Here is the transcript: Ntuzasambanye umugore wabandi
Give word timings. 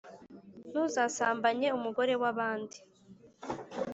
Ntuzasambanye 0.69 1.67
umugore 1.77 2.13
wabandi 2.23 2.77